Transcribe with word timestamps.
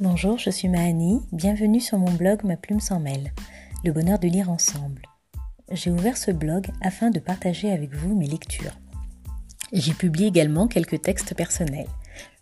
Bonjour, 0.00 0.38
je 0.38 0.50
suis 0.50 0.66
Mahani, 0.66 1.20
bienvenue 1.30 1.78
sur 1.78 1.98
mon 1.98 2.10
blog 2.10 2.42
Ma 2.42 2.56
plume 2.56 2.80
sans 2.80 2.98
mêle, 2.98 3.32
le 3.84 3.92
bonheur 3.92 4.18
de 4.18 4.26
lire 4.26 4.50
ensemble. 4.50 5.02
J'ai 5.70 5.92
ouvert 5.92 6.16
ce 6.16 6.32
blog 6.32 6.66
afin 6.80 7.10
de 7.10 7.20
partager 7.20 7.70
avec 7.70 7.94
vous 7.94 8.16
mes 8.16 8.26
lectures. 8.26 8.76
J'y 9.72 9.94
publie 9.94 10.24
également 10.24 10.66
quelques 10.66 11.00
textes 11.00 11.36
personnels. 11.36 11.86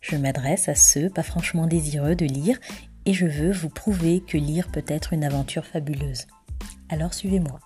Je 0.00 0.16
m'adresse 0.16 0.70
à 0.70 0.74
ceux 0.74 1.10
pas 1.10 1.22
franchement 1.22 1.66
désireux 1.66 2.14
de 2.14 2.24
lire 2.24 2.58
et 3.04 3.12
je 3.12 3.26
veux 3.26 3.52
vous 3.52 3.68
prouver 3.68 4.22
que 4.26 4.38
lire 4.38 4.68
peut 4.72 4.84
être 4.88 5.12
une 5.12 5.22
aventure 5.22 5.66
fabuleuse. 5.66 6.26
Alors 6.88 7.12
suivez-moi. 7.12 7.60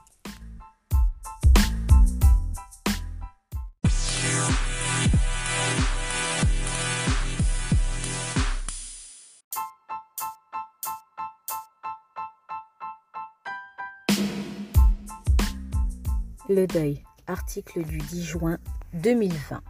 Le 16.48 16.68
deuil, 16.68 17.02
article 17.27 17.82
du 17.82 17.98
10 17.98 18.23
juin 18.23 18.59
2020. 18.92 19.60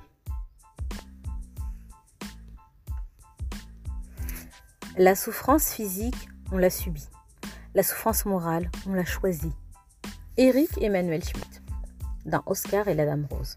La 4.99 5.15
souffrance 5.15 5.73
physique, 5.73 6.29
on 6.53 6.59
l'a 6.59 6.69
subie. 6.69 7.09
La 7.75 7.83
souffrance 7.83 8.27
morale, 8.27 8.71
on 8.87 8.93
l'a 8.93 9.07
choisie. 9.07 9.55
Eric 10.37 10.69
Emmanuel 10.83 11.25
Schmitt, 11.25 11.63
dans 12.27 12.43
Oscar 12.45 12.89
et 12.89 12.95
la 12.95 13.07
Dame 13.07 13.27
Rose. 13.31 13.57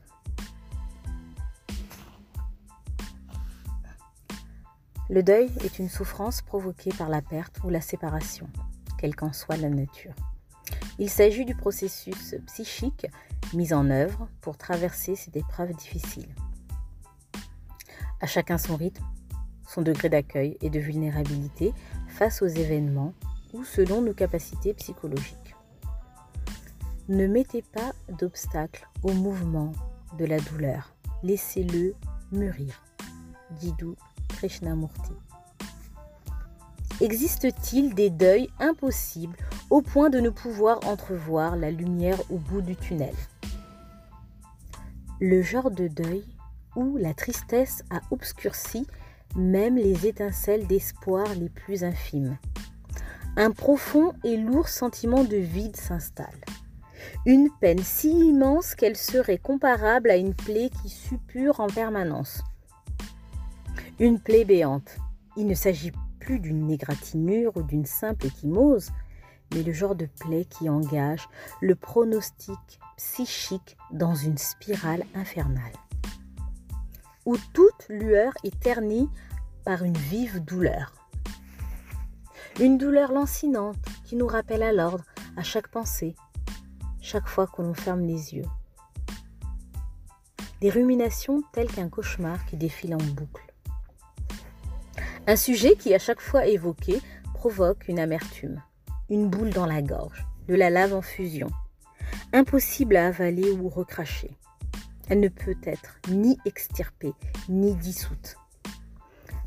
Le 5.09 5.23
deuil 5.23 5.51
est 5.65 5.77
une 5.77 5.89
souffrance 5.89 6.41
provoquée 6.41 6.91
par 6.97 7.09
la 7.09 7.21
perte 7.21 7.59
ou 7.65 7.69
la 7.69 7.81
séparation, 7.81 8.49
quelle 8.97 9.17
qu'en 9.17 9.33
soit 9.33 9.57
la 9.57 9.67
nature. 9.67 10.15
Il 10.99 11.09
s'agit 11.09 11.45
du 11.45 11.55
processus 11.55 12.35
psychique 12.47 13.07
mis 13.53 13.73
en 13.73 13.89
œuvre 13.89 14.27
pour 14.41 14.57
traverser 14.57 15.15
cette 15.15 15.37
épreuve 15.37 15.73
difficile. 15.73 16.27
À 18.19 18.27
chacun 18.27 18.57
son 18.57 18.75
rythme, 18.75 19.05
son 19.65 19.81
degré 19.81 20.09
d'accueil 20.09 20.57
et 20.61 20.69
de 20.69 20.79
vulnérabilité 20.79 21.73
face 22.09 22.41
aux 22.41 22.47
événements 22.47 23.13
ou 23.53 23.63
selon 23.63 24.01
nos 24.01 24.13
capacités 24.13 24.73
psychologiques. 24.73 25.55
Ne 27.07 27.27
mettez 27.27 27.61
pas 27.61 27.93
d'obstacle 28.19 28.85
au 29.01 29.13
mouvement 29.13 29.71
de 30.17 30.25
la 30.25 30.39
douleur. 30.39 30.93
Laissez-le 31.23 31.95
mûrir. 32.33 32.83
Jiddu 33.61 33.95
Krishnamurti. 34.27 35.13
Existe-t-il 36.99 37.95
des 37.95 38.09
deuils 38.09 38.49
impossibles 38.59 39.37
au 39.69 39.81
point 39.81 40.09
de 40.09 40.19
ne 40.19 40.29
pouvoir 40.29 40.79
entrevoir 40.87 41.55
la 41.55 41.71
lumière 41.71 42.19
au 42.29 42.37
bout 42.37 42.61
du 42.61 42.75
tunnel 42.75 43.13
Le 45.19 45.41
genre 45.41 45.71
de 45.71 45.87
deuil 45.87 46.23
où 46.75 46.97
la 46.97 47.13
tristesse 47.13 47.83
a 47.89 48.01
obscurci 48.11 48.87
même 49.35 49.75
les 49.75 50.07
étincelles 50.07 50.65
d'espoir 50.67 51.25
les 51.35 51.49
plus 51.49 51.83
infimes. 51.83 52.37
Un 53.37 53.51
profond 53.51 54.13
et 54.23 54.37
lourd 54.37 54.67
sentiment 54.67 55.23
de 55.23 55.37
vide 55.37 55.75
s'installe. 55.75 56.27
Une 57.25 57.49
peine 57.61 57.79
si 57.79 58.09
immense 58.09 58.75
qu'elle 58.75 58.97
serait 58.97 59.37
comparable 59.37 60.09
à 60.09 60.17
une 60.17 60.33
plaie 60.33 60.69
qui 60.81 60.89
suppure 60.89 61.59
en 61.59 61.67
permanence. 61.67 62.43
Une 63.99 64.19
plaie 64.19 64.45
béante. 64.45 64.97
Il 65.37 65.45
ne 65.45 65.53
s'agit 65.53 65.91
d'une 66.37 66.69
égratignure 66.69 67.57
ou 67.57 67.63
d'une 67.63 67.85
simple 67.85 68.27
échymose, 68.27 68.91
mais 69.53 69.63
le 69.63 69.73
genre 69.73 69.95
de 69.95 70.05
plaie 70.05 70.45
qui 70.45 70.69
engage 70.69 71.27
le 71.61 71.75
pronostic 71.75 72.79
psychique 72.97 73.77
dans 73.91 74.15
une 74.15 74.37
spirale 74.37 75.05
infernale, 75.15 75.73
où 77.25 77.37
toute 77.53 77.87
lueur 77.89 78.33
est 78.43 78.59
ternie 78.59 79.09
par 79.63 79.83
une 79.83 79.97
vive 79.97 80.43
douleur. 80.43 80.93
Une 82.59 82.77
douleur 82.77 83.11
lancinante 83.11 83.77
qui 84.03 84.15
nous 84.15 84.27
rappelle 84.27 84.63
à 84.63 84.73
l'ordre 84.73 85.05
à 85.37 85.43
chaque 85.43 85.69
pensée, 85.69 86.15
chaque 87.01 87.27
fois 87.27 87.47
que 87.47 87.61
l'on 87.61 87.73
ferme 87.73 88.01
les 88.01 88.35
yeux. 88.35 88.45
Des 90.59 90.69
ruminations 90.69 91.41
telles 91.53 91.71
qu'un 91.71 91.87
cauchemar 91.87 92.45
qui 92.45 92.57
défile 92.57 92.95
en 92.95 92.97
boucle. 92.97 93.53
Un 95.25 95.35
sujet 95.35 95.75
qui, 95.75 95.93
à 95.93 95.99
chaque 95.99 96.19
fois 96.19 96.47
évoqué, 96.47 97.01
provoque 97.33 97.87
une 97.87 97.99
amertume, 97.99 98.61
une 99.09 99.29
boule 99.29 99.49
dans 99.49 99.65
la 99.65 99.81
gorge, 99.81 100.25
de 100.47 100.55
la 100.55 100.69
lave 100.69 100.93
en 100.93 101.01
fusion, 101.01 101.49
impossible 102.33 102.95
à 102.95 103.07
avaler 103.07 103.51
ou 103.51 103.69
recracher. 103.69 104.31
Elle 105.09 105.19
ne 105.19 105.27
peut 105.27 105.57
être 105.63 105.97
ni 106.09 106.37
extirpée, 106.45 107.13
ni 107.49 107.73
dissoute. 107.75 108.35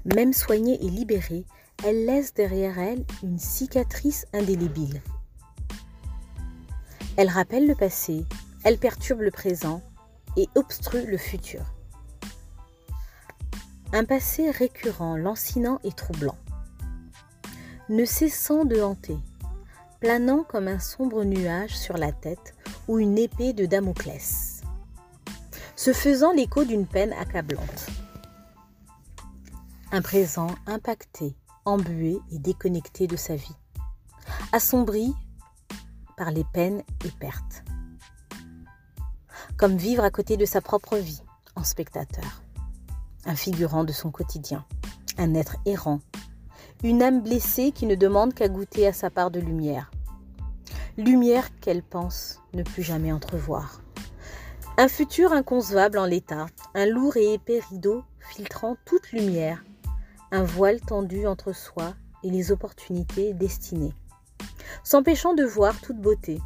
Même 0.05 0.33
soignée 0.33 0.85
et 0.85 0.91
libérée, 0.91 1.45
elle 1.85 2.07
laisse 2.07 2.35
derrière 2.35 2.79
elle 2.79 3.05
une 3.23 3.39
cicatrice 3.39 4.27
indélébile. 4.33 5.01
Elle 7.17 7.29
rappelle 7.29 7.67
le 7.67 7.75
passé, 7.75 8.25
elle 8.65 8.79
perturbe 8.79 9.21
le 9.21 9.31
présent 9.31 9.83
et 10.37 10.49
obstrue 10.55 11.07
le 11.07 11.19
futur. 11.19 11.63
Un 13.93 14.05
passé 14.05 14.51
récurrent, 14.51 15.17
lancinant 15.17 15.79
et 15.85 15.93
troublant. 15.93 16.39
Ne 17.89 18.05
cessant 18.05 18.65
de 18.65 18.81
hanter, 18.81 19.19
planant 20.03 20.43
comme 20.43 20.67
un 20.67 20.81
sombre 20.81 21.23
nuage 21.23 21.79
sur 21.79 21.97
la 21.97 22.11
tête 22.11 22.57
ou 22.89 22.99
une 22.99 23.17
épée 23.17 23.53
de 23.53 23.67
Damoclès. 23.67 24.63
Se 25.77 25.93
faisant 25.93 26.33
l'écho 26.33 26.65
d'une 26.65 26.89
peine 26.89 27.13
accablante. 27.13 27.87
Un 29.93 30.03
présent 30.03 30.49
impacté, 30.67 31.37
embué 31.65 32.19
et 32.33 32.41
déconnecté 32.41 33.07
de 33.07 33.15
sa 33.15 33.37
vie. 33.37 33.55
Assombri 34.51 35.15
par 36.17 36.33
les 36.33 36.45
peines 36.53 36.83
et 37.05 37.11
pertes. 37.21 37.63
Comme 39.57 39.77
vivre 39.77 40.03
à 40.03 40.11
côté 40.11 40.37
de 40.37 40.47
sa 40.47 40.61
propre 40.61 40.97
vie 40.97 41.23
en 41.55 41.63
spectateur 41.63 42.43
un 43.25 43.37
figurant 43.37 43.85
de 43.85 43.93
son 43.93 44.11
quotidien, 44.11 44.65
un 45.17 45.35
être 45.35 45.59
errant, 45.65 46.01
une 46.83 47.03
âme 47.03 47.23
blessée 47.23 47.73
qui 47.73 47.87
ne 47.87 47.95
demande 47.95 48.35
qu'à 48.35 48.49
goûter 48.49 48.87
à 48.87 48.93
sa 48.93 49.11
part 49.11 49.31
de 49.31 49.41
lumière. 49.41 49.91
Lumière 50.97 51.49
qu'elle 51.61 51.83
pense 51.83 52.41
ne 52.55 52.63
plus 52.63 52.83
jamais 52.83 53.13
entrevoir. 53.13 53.81
Un 54.79 54.89
futur 54.89 55.33
inconcevable 55.33 55.99
en 55.99 56.07
l'état, 56.07 56.47
un 56.75 56.87
lourd 56.87 57.17
et 57.17 57.35
épais 57.35 57.61
rideau 57.71 58.03
filtrant 58.19 58.77
toute 58.85 59.13
lumière, 59.13 59.63
un 60.31 60.43
voile 60.43 60.81
tendu 60.81 61.27
entre 61.27 61.53
soi 61.53 61.95
et 62.25 62.31
les 62.31 62.53
opportunités 62.53 63.35
destinées, 63.35 63.95
s'empêchant 64.83 65.35
de 65.35 65.45
voir 65.45 65.81
toute 65.81 66.01
beauté, 66.01 66.41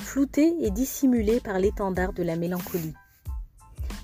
floutée 0.00 0.54
et 0.60 0.70
dissimulée 0.70 1.40
par 1.40 1.58
l'étendard 1.58 2.12
de 2.12 2.22
la 2.22 2.36
mélancolie 2.36 2.94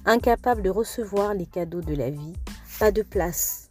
incapable 0.06 0.62
de 0.62 0.70
recevoir 0.70 1.34
les 1.34 1.46
cadeaux 1.46 1.80
de 1.80 1.94
la 1.94 2.10
vie, 2.10 2.32
pas 2.78 2.92
de 2.92 3.02
place, 3.02 3.70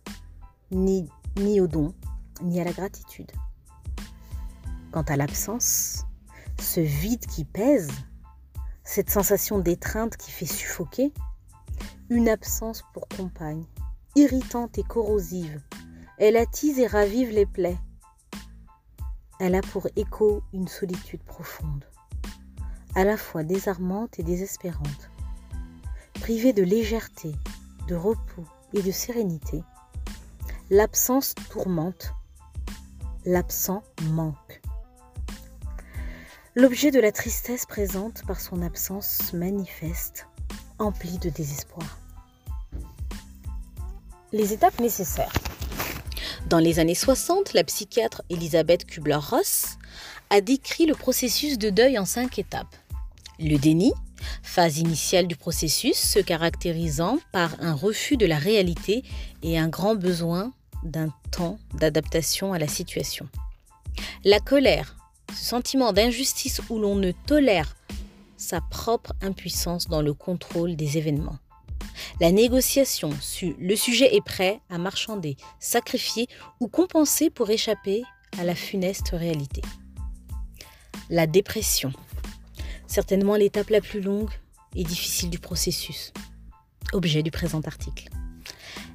ni, 0.71 1.09
ni 1.37 1.59
au 1.59 1.67
don, 1.67 1.93
ni 2.41 2.59
à 2.59 2.63
la 2.63 2.71
gratitude. 2.71 3.31
Quant 4.91 5.03
à 5.03 5.15
l'absence, 5.15 6.05
ce 6.59 6.79
vide 6.79 7.25
qui 7.25 7.45
pèse, 7.45 7.89
cette 8.83 9.09
sensation 9.09 9.59
d'étreinte 9.59 10.17
qui 10.17 10.31
fait 10.31 10.45
suffoquer, 10.45 11.13
une 12.09 12.29
absence 12.29 12.83
pour 12.93 13.07
compagne, 13.09 13.65
irritante 14.15 14.77
et 14.77 14.83
corrosive, 14.83 15.61
elle 16.17 16.37
attise 16.37 16.79
et 16.79 16.87
ravive 16.87 17.31
les 17.31 17.45
plaies. 17.45 17.77
Elle 19.39 19.55
a 19.55 19.61
pour 19.61 19.87
écho 19.95 20.43
une 20.53 20.67
solitude 20.67 21.23
profonde, 21.23 21.85
à 22.95 23.03
la 23.03 23.17
fois 23.17 23.43
désarmante 23.43 24.19
et 24.19 24.23
désespérante 24.23 25.09
privé 26.25 26.53
de 26.53 26.63
légèreté, 26.63 27.35
de 27.87 27.93
repos 27.93 28.45
et 28.73 28.81
de 28.81 28.91
sérénité, 28.91 29.61
l'absence 30.69 31.35
tourmente, 31.51 32.13
l'absent 33.23 33.83
manque. 34.03 34.61
L'objet 36.55 36.89
de 36.89 36.99
la 36.99 37.11
tristesse 37.11 37.65
présente 37.65 38.25
par 38.25 38.39
son 38.39 38.61
absence 38.61 39.33
manifeste, 39.33 40.27
empli 40.79 41.17
de 41.19 41.29
désespoir. 41.29 41.99
Les 44.31 44.53
étapes 44.53 44.79
nécessaires. 44.79 45.33
Dans 46.47 46.59
les 46.59 46.79
années 46.79 46.95
60, 46.95 47.53
la 47.53 47.63
psychiatre 47.63 48.23
Elisabeth 48.29 48.85
Kubler-Ross 48.85 49.77
a 50.29 50.41
décrit 50.41 50.85
le 50.85 50.95
processus 50.95 51.57
de 51.57 51.69
deuil 51.69 51.99
en 51.99 52.05
cinq 52.05 52.39
étapes. 52.39 52.75
Le 53.39 53.57
déni, 53.57 53.93
phase 54.43 54.79
initiale 54.79 55.27
du 55.27 55.35
processus 55.35 55.97
se 55.97 56.19
caractérisant 56.19 57.19
par 57.31 57.55
un 57.59 57.73
refus 57.73 58.17
de 58.17 58.25
la 58.25 58.37
réalité 58.37 59.03
et 59.43 59.57
un 59.57 59.67
grand 59.67 59.95
besoin 59.95 60.53
d'un 60.83 61.13
temps 61.31 61.57
d'adaptation 61.73 62.53
à 62.53 62.59
la 62.59 62.67
situation. 62.67 63.27
La 64.23 64.39
colère, 64.39 64.95
ce 65.33 65.43
sentiment 65.43 65.93
d'injustice 65.93 66.61
où 66.69 66.79
l'on 66.79 66.95
ne 66.95 67.11
tolère 67.11 67.75
sa 68.37 68.61
propre 68.61 69.13
impuissance 69.21 69.87
dans 69.87 70.01
le 70.01 70.13
contrôle 70.13 70.75
des 70.75 70.97
événements. 70.97 71.37
La 72.19 72.31
négociation, 72.31 73.11
le 73.41 73.75
sujet 73.75 74.15
est 74.15 74.23
prêt 74.23 74.59
à 74.69 74.77
marchander, 74.77 75.37
sacrifier 75.59 76.27
ou 76.59 76.67
compenser 76.67 77.29
pour 77.29 77.49
échapper 77.49 78.03
à 78.37 78.43
la 78.43 78.55
funeste 78.55 79.09
réalité. 79.13 79.61
La 81.09 81.27
dépression, 81.27 81.93
certainement 82.87 83.35
l'étape 83.35 83.69
la 83.69 83.81
plus 83.81 84.01
longue 84.01 84.31
et 84.75 84.83
difficile 84.83 85.29
du 85.29 85.39
processus, 85.39 86.13
objet 86.93 87.23
du 87.23 87.31
présent 87.31 87.61
article. 87.61 88.09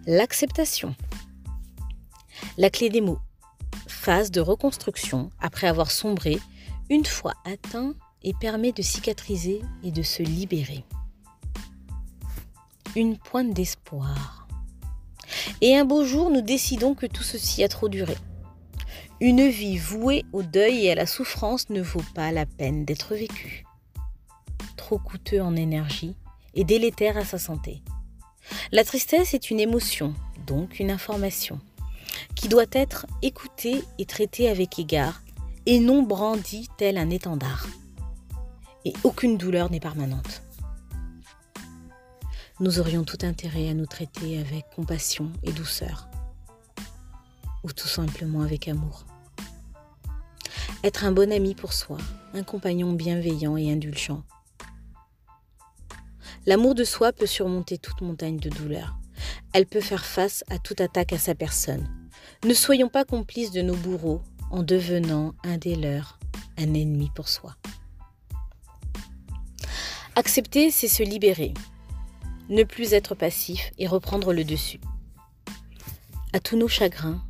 L'acceptation, 0.06 0.94
la 2.58 2.70
clé 2.70 2.90
des 2.90 3.00
mots, 3.00 3.18
phase 3.86 4.30
de 4.30 4.40
reconstruction 4.40 5.30
après 5.40 5.66
avoir 5.66 5.90
sombré, 5.90 6.38
une 6.88 7.04
fois 7.04 7.34
atteint 7.44 7.94
et 8.22 8.34
permet 8.34 8.72
de 8.72 8.82
cicatriser 8.82 9.62
et 9.82 9.90
de 9.90 10.02
se 10.02 10.22
libérer. 10.22 10.84
Une 12.96 13.16
pointe 13.16 13.54
d'espoir. 13.54 14.48
Et 15.60 15.76
un 15.76 15.84
beau 15.84 16.04
jour, 16.04 16.30
nous 16.30 16.42
décidons 16.42 16.94
que 16.94 17.06
tout 17.06 17.22
ceci 17.22 17.62
a 17.62 17.68
trop 17.68 17.88
duré. 17.88 18.16
Une 19.20 19.48
vie 19.48 19.78
vouée 19.78 20.24
au 20.32 20.42
deuil 20.42 20.86
et 20.86 20.92
à 20.92 20.94
la 20.94 21.06
souffrance 21.06 21.70
ne 21.70 21.82
vaut 21.82 22.02
pas 22.14 22.32
la 22.32 22.46
peine 22.46 22.84
d'être 22.84 23.14
vécue. 23.14 23.64
Coûteux 24.98 25.40
en 25.40 25.56
énergie 25.56 26.14
et 26.54 26.64
délétère 26.64 27.16
à 27.16 27.24
sa 27.24 27.38
santé. 27.38 27.82
La 28.72 28.84
tristesse 28.84 29.34
est 29.34 29.50
une 29.50 29.60
émotion, 29.60 30.14
donc 30.46 30.80
une 30.80 30.90
information, 30.90 31.60
qui 32.34 32.48
doit 32.48 32.64
être 32.72 33.06
écoutée 33.22 33.82
et 33.98 34.06
traitée 34.06 34.48
avec 34.48 34.78
égard 34.78 35.22
et 35.66 35.78
non 35.78 36.02
brandie 36.02 36.68
tel 36.78 36.98
un 36.98 37.10
étendard 37.10 37.66
et 38.84 38.92
aucune 39.04 39.36
douleur 39.36 39.70
n'est 39.70 39.80
permanente. 39.80 40.42
Nous 42.60 42.78
aurions 42.78 43.04
tout 43.04 43.18
intérêt 43.22 43.68
à 43.68 43.74
nous 43.74 43.86
traiter 43.86 44.38
avec 44.38 44.64
compassion 44.74 45.30
et 45.42 45.52
douceur, 45.52 46.08
ou 47.64 47.72
tout 47.72 47.88
simplement 47.88 48.42
avec 48.42 48.68
amour. 48.68 49.04
Être 50.82 51.04
un 51.04 51.12
bon 51.12 51.32
ami 51.32 51.54
pour 51.54 51.72
soi, 51.72 51.98
un 52.34 52.42
compagnon 52.42 52.92
bienveillant 52.92 53.56
et 53.56 53.70
indulgent. 53.70 54.22
L'amour 56.50 56.74
de 56.74 56.82
soi 56.82 57.12
peut 57.12 57.26
surmonter 57.26 57.78
toute 57.78 58.00
montagne 58.00 58.38
de 58.38 58.48
douleur. 58.48 58.98
Elle 59.52 59.66
peut 59.66 59.80
faire 59.80 60.04
face 60.04 60.42
à 60.50 60.58
toute 60.58 60.80
attaque 60.80 61.12
à 61.12 61.18
sa 61.18 61.36
personne. 61.36 61.88
Ne 62.44 62.54
soyons 62.54 62.88
pas 62.88 63.04
complices 63.04 63.52
de 63.52 63.62
nos 63.62 63.76
bourreaux 63.76 64.20
en 64.50 64.64
devenant 64.64 65.32
un 65.44 65.58
des 65.58 65.76
leurs, 65.76 66.18
un 66.58 66.74
ennemi 66.74 67.08
pour 67.14 67.28
soi. 67.28 67.54
Accepter, 70.16 70.72
c'est 70.72 70.88
se 70.88 71.04
libérer, 71.04 71.54
ne 72.48 72.64
plus 72.64 72.94
être 72.94 73.14
passif 73.14 73.70
et 73.78 73.86
reprendre 73.86 74.32
le 74.32 74.42
dessus. 74.42 74.80
À 76.32 76.40
tous 76.40 76.56
nos 76.56 76.66
chagrins, 76.66 77.22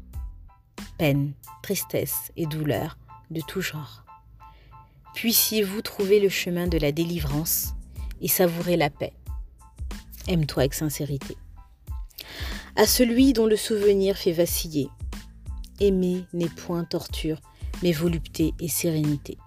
peines, 0.96 1.34
tristesse 1.62 2.32
et 2.38 2.46
douleurs 2.46 2.96
de 3.31 3.43
tout 3.43 3.61
genre, 3.61 4.02
puissiez-vous 5.12 5.82
trouver 5.82 6.20
le 6.20 6.31
chemin 6.31 6.69
de 6.69 6.78
la 6.78 6.90
délivrance 6.90 7.75
et 8.20 8.28
savourer 8.28 8.76
la 8.76 8.90
paix. 8.90 9.12
Aime-toi 10.28 10.62
avec 10.62 10.75
sincérité. 10.75 11.37
À 12.76 12.87
celui 12.87 13.32
dont 13.32 13.46
le 13.46 13.56
souvenir 13.56 14.17
fait 14.17 14.32
vaciller, 14.32 14.88
aimer 15.81 16.25
n'est 16.32 16.49
point 16.49 16.84
torture, 16.84 17.40
mais 17.82 17.93
volupté 17.93 18.55
et 18.61 18.69
sérénité. 18.69 19.38